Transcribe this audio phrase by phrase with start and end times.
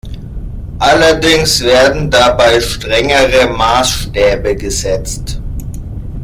[0.79, 5.39] Allerdings werden dabei strengere Maßstäbe gesetzt.